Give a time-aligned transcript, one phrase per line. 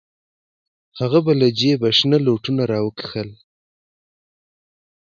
[0.99, 3.29] هغه به له جيبه شنه لوټونه راوکښل.